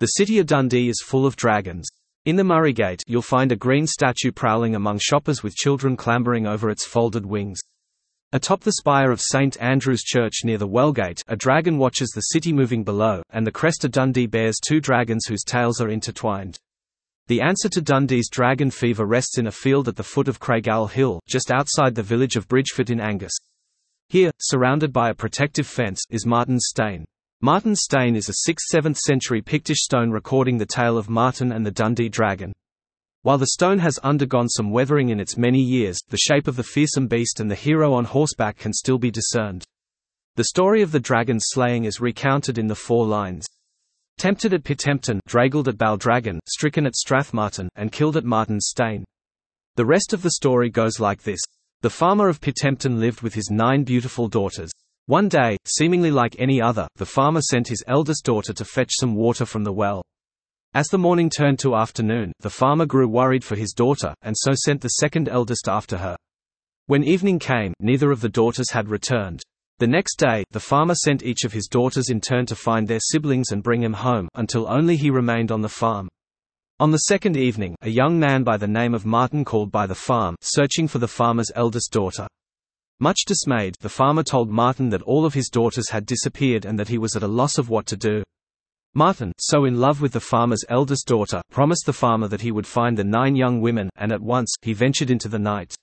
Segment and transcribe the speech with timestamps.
[0.00, 1.88] The city of Dundee is full of dragons.
[2.24, 6.68] In the Murraygate, you'll find a green statue prowling among shoppers with children clambering over
[6.68, 7.60] its folded wings.
[8.32, 12.52] Atop the spire of St Andrew's Church near the Wellgate, a dragon watches the city
[12.52, 16.58] moving below, and the crest of Dundee bears two dragons whose tails are intertwined.
[17.28, 20.90] The answer to Dundee's dragon fever rests in a field at the foot of Craigowl
[20.90, 23.36] Hill, just outside the village of Bridgefoot in Angus.
[24.08, 27.04] Here, surrounded by a protective fence, is Martin's Stane.
[27.44, 31.70] Martin's Stane is a 6th–7th century Pictish stone recording the tale of Martin and the
[31.70, 32.54] Dundee dragon.
[33.20, 36.62] While the stone has undergone some weathering in its many years, the shape of the
[36.62, 39.62] fearsome beast and the hero on horseback can still be discerned.
[40.36, 43.44] The story of the dragon's slaying is recounted in the four lines.
[44.16, 49.04] Tempted at Pitempton, dragled at Baldragon, stricken at Strathmartin, and killed at Martin's Stane.
[49.76, 51.40] The rest of the story goes like this.
[51.82, 54.70] The farmer of Pitempton lived with his nine beautiful daughters.
[55.06, 59.14] One day, seemingly like any other, the farmer sent his eldest daughter to fetch some
[59.14, 60.02] water from the well.
[60.72, 64.52] As the morning turned to afternoon, the farmer grew worried for his daughter, and so
[64.54, 66.16] sent the second eldest after her.
[66.86, 69.42] When evening came, neither of the daughters had returned.
[69.78, 73.00] The next day, the farmer sent each of his daughters in turn to find their
[73.00, 76.08] siblings and bring him home, until only he remained on the farm.
[76.80, 79.94] On the second evening, a young man by the name of Martin called by the
[79.94, 82.26] farm, searching for the farmer's eldest daughter.
[83.00, 86.88] Much dismayed, the farmer told Martin that all of his daughters had disappeared and that
[86.88, 88.22] he was at a loss of what to do.
[88.94, 92.66] Martin, so in love with the farmer's eldest daughter, promised the farmer that he would
[92.66, 95.74] find the nine young women, and at once, he ventured into the night.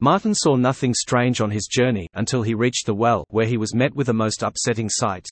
[0.00, 3.74] Martin saw nothing strange on his journey, until he reached the well, where he was
[3.74, 5.26] met with a most upsetting sight.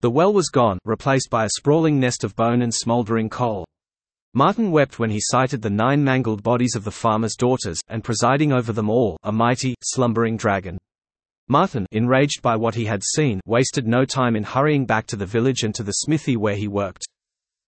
[0.00, 3.66] The well was gone, replaced by a sprawling nest of bone and smouldering coal.
[4.34, 8.52] Martin wept when he sighted the nine mangled bodies of the farmer's daughters, and presiding
[8.52, 10.76] over them all, a mighty, slumbering dragon.
[11.48, 15.24] Martin, enraged by what he had seen, wasted no time in hurrying back to the
[15.24, 17.06] village and to the smithy where he worked.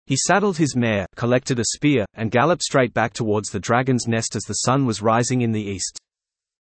[0.05, 4.35] He saddled his mare, collected a spear, and galloped straight back towards the dragon's nest
[4.35, 5.97] as the sun was rising in the east.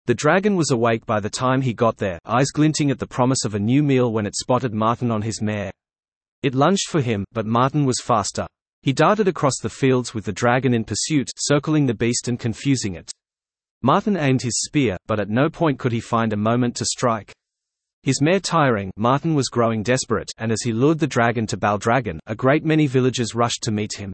[0.05, 3.45] The dragon was awake by the time he got there, eyes glinting at the promise
[3.45, 5.71] of a new meal when it spotted Martin on his mare.
[6.43, 8.45] It lunged for him, but Martin was faster.
[8.87, 12.95] He darted across the fields with the dragon in pursuit, circling the beast and confusing
[12.95, 13.11] it.
[13.81, 17.33] Martin aimed his spear, but at no point could he find a moment to strike.
[18.03, 22.21] His mare tiring, Martin was growing desperate, and as he lured the dragon to Baldragon,
[22.27, 24.13] a great many villagers rushed to meet him.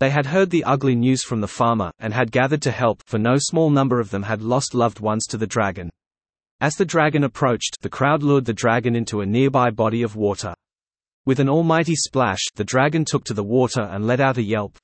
[0.00, 3.20] They had heard the ugly news from the farmer, and had gathered to help, for
[3.20, 5.90] no small number of them had lost loved ones to the dragon.
[6.60, 10.54] As the dragon approached, the crowd lured the dragon into a nearby body of water.
[11.24, 14.76] With an almighty splash, the dragon took to the water and let out a yelp.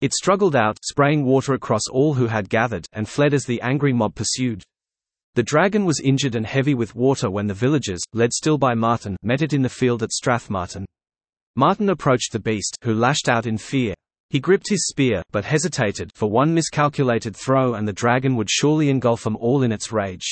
[0.00, 3.92] It struggled out, spraying water across all who had gathered, and fled as the angry
[3.92, 4.62] mob pursued.
[5.34, 9.16] The dragon was injured and heavy with water when the villagers, led still by Martin,
[9.22, 10.84] met it in the field at Strathmartin.
[11.56, 13.94] Martin approached the beast, who lashed out in fear.
[14.30, 18.90] He gripped his spear, but hesitated, for one miscalculated throw and the dragon would surely
[18.90, 20.30] engulf them all in its rage.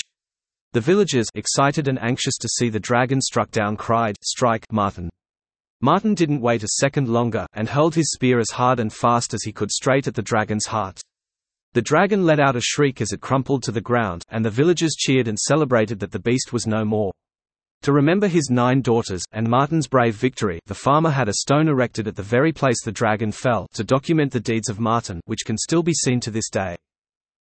[0.72, 5.10] The villagers, excited and anxious to see the dragon struck down cried, Strike, Martin.
[5.84, 9.42] Martin didn't wait a second longer, and hurled his spear as hard and fast as
[9.42, 11.00] he could straight at the dragon's heart.
[11.72, 14.94] The dragon let out a shriek as it crumpled to the ground, and the villagers
[14.96, 17.10] cheered and celebrated that the beast was no more.
[17.82, 22.06] To remember his nine daughters, and Martin's brave victory, the farmer had a stone erected
[22.06, 25.58] at the very place the dragon fell, to document the deeds of Martin, which can
[25.58, 26.76] still be seen to this day.